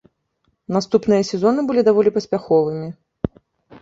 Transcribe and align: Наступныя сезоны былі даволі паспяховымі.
Наступныя 0.77 1.21
сезоны 1.31 1.65
былі 1.69 1.81
даволі 1.91 2.09
паспяховымі. 2.19 2.89